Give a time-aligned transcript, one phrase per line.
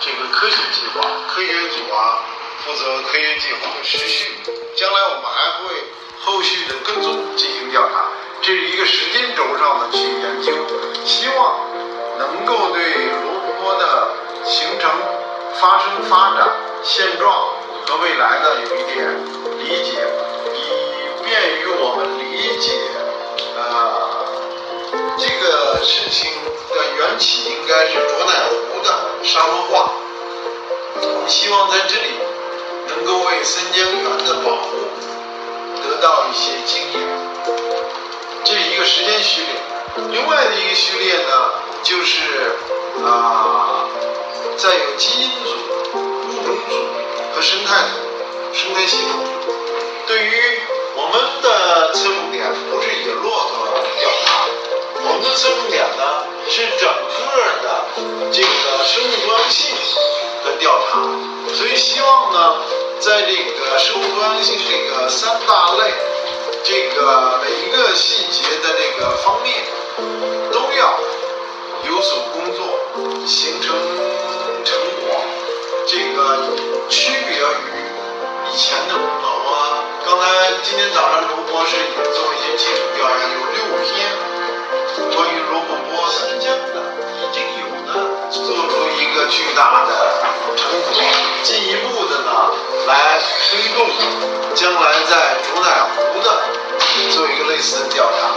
[0.00, 2.24] 这个科学计划，科学组啊
[2.64, 4.28] 负责科学计划的实施，
[4.76, 5.84] 将来我们还会
[6.20, 8.08] 后续的跟踪进行调查，
[8.42, 10.52] 这是一个时间轴上的去研究，
[11.04, 11.60] 希望
[12.18, 12.82] 能够对
[13.22, 14.90] 罗布泊的形成、
[15.60, 16.48] 发生、发展
[16.82, 17.48] 现状
[17.86, 19.06] 和未来呢有一点
[19.58, 20.06] 理解，
[20.54, 22.72] 以便于我们理解，
[23.56, 24.26] 呃，
[25.16, 26.30] 这个事情
[26.74, 27.33] 的缘起
[31.28, 32.08] 希望在这里
[32.88, 34.68] 能够为三江源的保护
[35.82, 37.00] 得到一些经验，
[38.44, 39.54] 这是一个时间序列。
[40.10, 41.30] 另外的一个序列呢，
[41.82, 42.56] 就是
[43.04, 43.86] 啊、
[44.56, 45.50] 在有基因组、
[45.94, 45.98] 物
[46.44, 46.72] 种组
[47.34, 47.94] 和生态组、
[48.52, 49.24] 生态系统。
[50.06, 50.30] 对于
[50.96, 53.52] 我们的侧重点不是以骆驼
[53.98, 54.23] 调查，我们
[55.24, 56.92] 的侧重点呢是整个
[57.62, 57.66] 的
[58.30, 59.74] 这个生物多样性
[60.44, 61.00] 的调查，
[61.56, 62.56] 所以希望呢，
[63.00, 65.92] 在这个生物多样性这个三大类，
[66.62, 69.64] 这个每一个细节的这个方面，
[70.52, 71.00] 都要
[71.88, 72.78] 有所工作，
[73.26, 73.74] 形成
[74.64, 75.24] 成果，
[75.86, 76.20] 这个
[76.90, 77.40] 区别于
[78.52, 79.30] 以前的工作。
[79.46, 79.48] 我
[80.04, 84.13] 刚才今天早上刘博士也做一些基础调研，有六篇
[89.54, 89.90] 大的
[90.56, 90.92] 成果，
[91.42, 92.30] 进一步的呢
[92.86, 93.86] 来推动
[94.54, 96.26] 将来在竹乃湖的
[97.12, 98.28] 做一个类似的调查，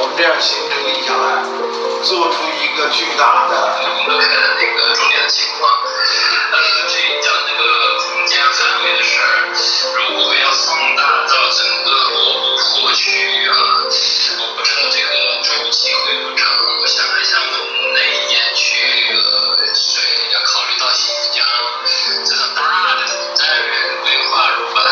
[0.00, 1.42] 我们这样形成一下来，
[2.02, 3.52] 做出一个巨大的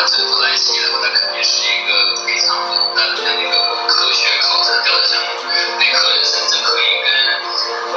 [0.07, 3.55] 整合在一起的话，那肯定是一个非常庞大的这样的一个
[3.87, 5.25] 科学考察调查项目，
[5.79, 7.07] 那个人甚至可以跟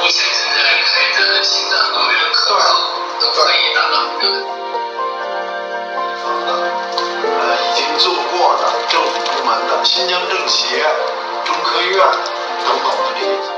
[0.02, 2.64] 目前正在开展的新疆高原科考
[3.20, 4.24] 都可以达到一个。
[7.40, 10.84] 呃已经做过的政府部门的新疆政协、
[11.44, 11.98] 中科院
[12.64, 13.57] 等等的这些。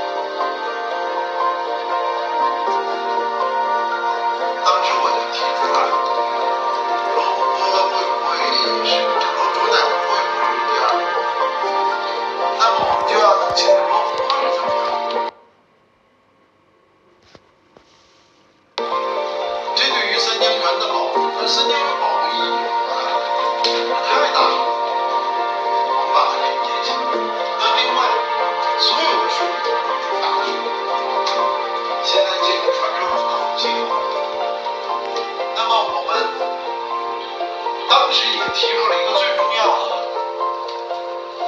[38.11, 39.95] 当时也提出了一个最重要的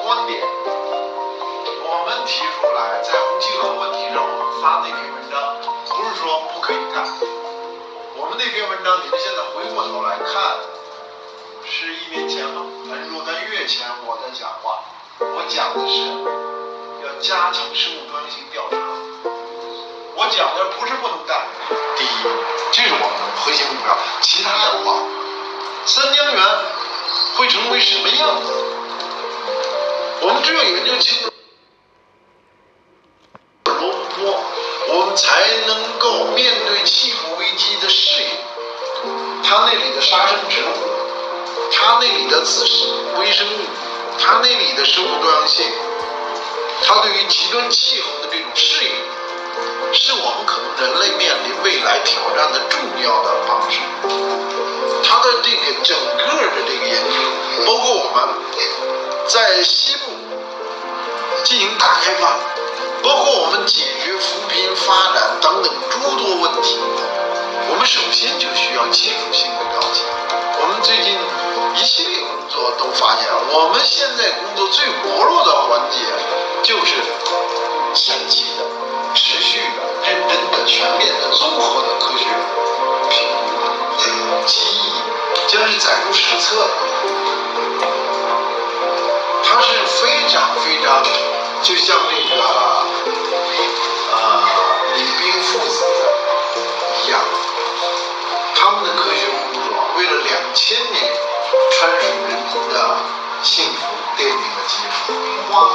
[0.02, 0.40] 观点，
[1.84, 5.60] 我们提出来在红旗河问题上我们发那篇文章，
[5.92, 7.04] 不是说不可以干。
[8.16, 10.56] 我们那篇文章，你们现在回过头来看，
[11.68, 12.64] 是一年前吗？
[12.88, 14.88] 还是若干月前我在讲话？
[15.20, 16.16] 我讲的是
[17.04, 18.80] 要加强生物多样性调查。
[20.16, 21.44] 我讲的不是不能干，
[21.98, 22.08] 第一，
[22.72, 23.92] 这是我们的核心目标。
[24.22, 25.04] 其他的话，
[25.86, 26.44] 三江源
[27.36, 28.54] 会成为什么样子？
[30.22, 31.30] 我们只有研究清楚
[33.66, 34.40] 罗布泊，
[34.88, 35.28] 我们才
[35.68, 38.30] 能够面对气候危机的适应。
[39.44, 40.72] 它那里的沙生植物，
[41.74, 42.66] 它那里的子
[43.20, 43.60] 微生物，
[44.18, 45.66] 它那里的生物多样性，
[46.86, 48.92] 它对于极端气候的这种适应，
[49.92, 54.53] 是我们可能人类面临未来挑战的重要的方式。
[55.14, 58.30] 他的这个整个的这个研究，包括我们
[59.28, 60.12] 在西部
[61.44, 62.36] 进行大开发，
[63.04, 66.80] 包括我们解决扶贫发展等等诸多问题，
[67.70, 70.02] 我们首先就需要基础性的了解。
[70.60, 71.16] 我们最近
[71.76, 76.00] 一系列工作都发现，我们现在工作最薄弱的环节
[76.64, 76.96] 就是
[77.94, 78.43] 审计
[86.44, 86.70] 载入史册的。
[89.44, 91.04] 它是非常非常，
[91.62, 92.42] 就像那个
[94.12, 94.16] 呃
[94.96, 95.86] 李冰父子
[97.06, 97.20] 一样，
[98.56, 99.66] 他们的科学工作
[99.98, 100.96] 为了两千年
[101.72, 102.76] 川蜀人民的
[103.42, 103.80] 幸福
[104.18, 104.38] 奠定了
[104.68, 105.14] 基础。
[105.52, 105.70] 花，